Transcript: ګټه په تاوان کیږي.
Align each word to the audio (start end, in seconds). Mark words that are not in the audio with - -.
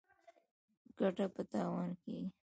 ګټه 0.99 1.25
په 1.33 1.41
تاوان 1.51 1.89
کیږي. 2.01 2.27